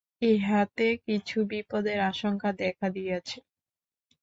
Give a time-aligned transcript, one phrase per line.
[0.29, 3.37] ইহাতে কিছু বিপদের আশঙ্কাও দেখা দিয়াছে।